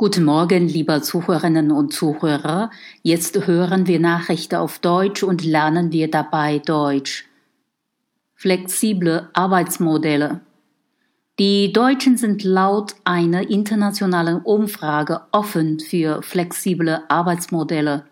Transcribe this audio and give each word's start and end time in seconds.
Guten 0.00 0.26
Morgen, 0.26 0.68
liebe 0.68 1.02
Zuhörerinnen 1.02 1.72
und 1.72 1.92
Zuhörer. 1.92 2.70
Jetzt 3.02 3.48
hören 3.48 3.88
wir 3.88 3.98
Nachrichten 3.98 4.54
auf 4.54 4.78
Deutsch 4.78 5.24
und 5.24 5.44
lernen 5.44 5.90
wir 5.90 6.08
dabei 6.08 6.60
Deutsch. 6.60 7.26
Flexible 8.36 9.28
Arbeitsmodelle. 9.32 10.40
Die 11.40 11.72
Deutschen 11.72 12.16
sind 12.16 12.44
laut 12.44 12.94
einer 13.02 13.50
internationalen 13.50 14.40
Umfrage 14.40 15.22
offen 15.32 15.80
für 15.80 16.22
flexible 16.22 17.02
Arbeitsmodelle. 17.08 18.04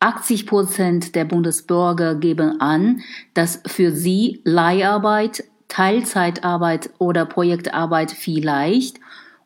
80 0.00 0.46
Prozent 0.46 1.14
der 1.14 1.26
Bundesbürger 1.26 2.14
geben 2.14 2.58
an, 2.58 3.02
dass 3.34 3.60
für 3.66 3.92
sie 3.92 4.40
Leiharbeit, 4.44 5.44
Teilzeitarbeit 5.68 6.88
oder 6.96 7.26
Projektarbeit 7.26 8.10
vielleicht 8.12 8.98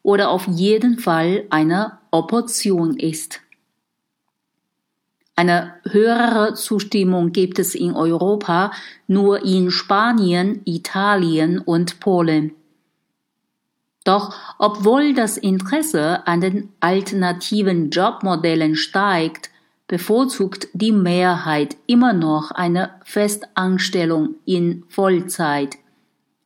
oder 0.03 0.31
auf 0.31 0.47
jeden 0.47 0.99
Fall 0.99 1.45
eine 1.51 1.99
Option 2.11 2.97
ist. 2.97 3.41
Eine 5.35 5.75
höhere 5.85 6.55
Zustimmung 6.55 7.33
gibt 7.33 7.59
es 7.59 7.75
in 7.75 7.95
Europa 7.95 8.73
nur 9.07 9.45
in 9.45 9.71
Spanien, 9.71 10.61
Italien 10.65 11.59
und 11.59 12.01
Polen. 12.01 12.53
Doch 14.05 14.35
obwohl 14.59 15.15
das 15.15 15.37
Interesse 15.37 16.27
an 16.27 16.41
den 16.41 16.69
alternativen 16.81 17.91
Jobmodellen 17.91 18.77
steigt, 18.77 19.51
bevorzugt 19.87 20.69
die 20.75 20.93
Mehrheit 20.93 21.77
immer 21.87 22.13
noch 22.13 22.51
eine 22.51 22.91
Festanstellung 23.05 24.37
in 24.45 24.85
Vollzeit. 24.89 25.79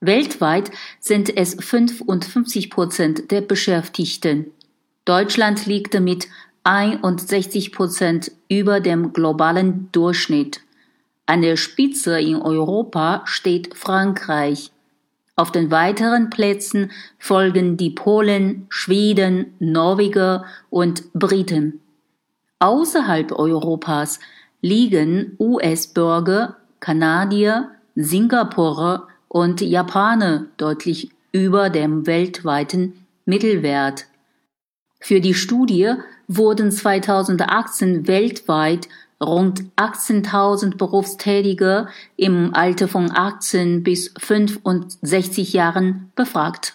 Weltweit 0.07 0.71
sind 1.01 1.37
es 1.37 1.55
55 1.55 2.71
Prozent 2.71 3.31
der 3.31 3.41
Beschäftigten. 3.41 4.53
Deutschland 5.05 5.67
liegt 5.67 5.99
mit 6.01 6.29
61 6.65 7.73
Prozent 7.73 8.33
über 8.49 8.81
dem 8.81 9.13
globalen 9.13 9.91
Durchschnitt. 9.93 10.61
An 11.27 11.43
der 11.43 11.57
Spitze 11.57 12.21
in 12.21 12.37
Europa 12.37 13.23
steht 13.25 13.77
Frankreich. 13.77 14.71
Auf 15.35 15.53
den 15.53 15.71
weiteren 15.71 16.31
Plätzen 16.31 16.93
folgen 17.19 17.77
die 17.77 17.91
Polen, 17.91 18.67
Schweden, 18.69 19.55
Norweger 19.59 20.47
und 20.71 21.13
Briten. 21.13 21.81
Außerhalb 22.59 23.33
Europas 23.33 24.19
liegen 24.63 25.37
US-Bürger, 25.39 26.57
Kanadier, 26.81 27.71
Singapurer 27.97 29.09
und 29.29 29.61
Japaner 29.61 30.47
deutlich 30.57 31.11
über 31.33 31.71
dem 31.71 32.07
weltweiten 32.07 33.05
Mittelwert. 33.25 34.07
Für 35.01 35.21
die 35.21 35.35
Studie 35.35 35.95
wurden 36.29 36.71
2018 36.71 38.07
weltweit 38.07 38.89
rund 39.21 39.65
18.000 39.77 40.77
Berufstätige 40.77 41.89
im 42.17 42.55
Alter 42.55 42.89
von 42.89 43.11
18 43.15 43.83
bis 43.83 44.13
65 44.19 45.53
Jahren 45.53 46.13
befragt. 46.15 46.75